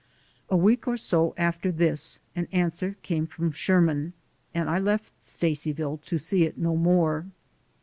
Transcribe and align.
A 0.49 0.57
week 0.57 0.87
or 0.87 0.97
so 0.97 1.35
after 1.37 1.71
this 1.71 2.19
an 2.35 2.47
answer 2.51 2.95
came 3.03 3.27
from 3.27 3.51
Sherman 3.51 4.13
and 4.51 4.67
I 4.67 4.79
left 4.79 5.13
Stacyville 5.21 6.01
to 6.05 6.17
see 6.17 6.41
it 6.41 6.57
no 6.57 6.75
more. 6.75 7.27